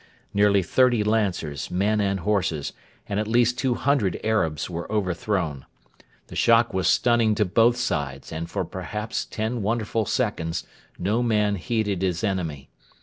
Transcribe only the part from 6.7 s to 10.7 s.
was stunning to both sides, and for perhaps ten wonderful seconds